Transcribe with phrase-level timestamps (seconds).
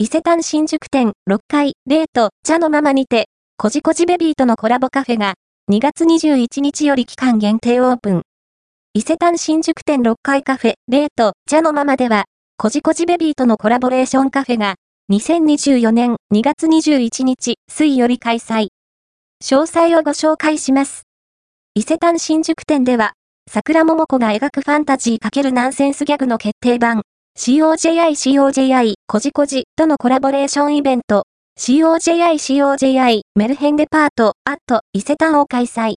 [0.00, 5.34] 伊勢丹新宿店6階デート茶のままにて、こじこじベビーとのコラボカフェが
[5.72, 8.22] 2月21日より期間限定オープン。
[8.94, 12.26] 伊勢丹新宿店6階カフェデート茶のままでは、
[12.58, 14.76] こじこじベビーとのコラボレーションカフェが
[15.10, 18.68] 2024年2月21日水より開催。
[19.42, 21.08] 詳細をご紹介します。
[21.74, 23.14] 伊勢丹新宿店では、
[23.50, 27.02] 桜桃子が描くファンタジー×ナンセンスギャグの決定版、
[27.40, 31.22] COJI COJI コジコジとのコラボレーションイベント、
[31.56, 35.94] COJI COJI メルヘンデパートアット伊勢丹を開催。